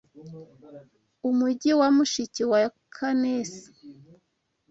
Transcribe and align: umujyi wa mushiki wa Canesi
umujyi 1.29 1.71
wa 1.79 1.87
mushiki 1.95 2.41
wa 2.51 2.59
Canesi 2.95 3.67